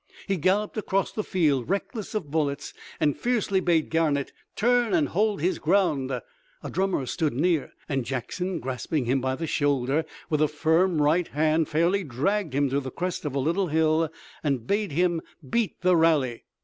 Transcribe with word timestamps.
He 0.27 0.35
galloped 0.35 0.77
across 0.77 1.11
the 1.11 1.23
field, 1.23 1.69
reckless 1.69 2.15
of 2.15 2.31
bullets, 2.31 2.73
and 2.99 3.15
fiercely 3.15 3.59
bade 3.59 3.91
Garnett 3.91 4.33
turn 4.55 4.95
and 4.95 5.09
hold 5.09 5.41
his 5.43 5.59
ground. 5.59 6.09
A 6.09 6.71
drummer 6.71 7.05
stood 7.05 7.33
near 7.33 7.73
and 7.87 8.03
Jackson, 8.03 8.59
grasping 8.59 9.05
him 9.05 9.21
by 9.21 9.35
the 9.35 9.45
shoulder 9.45 10.03
with 10.27 10.41
a 10.41 10.47
firm 10.47 10.99
right 11.03 11.27
hand, 11.27 11.67
fairly 11.69 12.03
dragged 12.03 12.53
him 12.55 12.67
to 12.71 12.79
the 12.79 12.89
crest 12.89 13.25
of 13.25 13.35
a 13.35 13.39
little 13.39 13.67
hill, 13.67 14.11
and 14.43 14.65
bade 14.65 14.91
him 14.91 15.21
beat 15.47 15.79
the 15.81 15.95
rally. 15.95 16.45